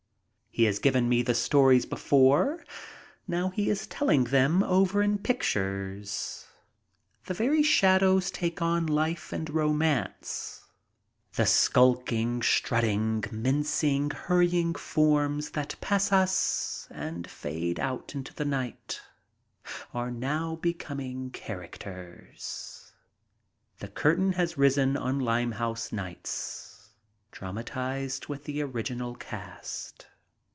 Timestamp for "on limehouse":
24.97-25.93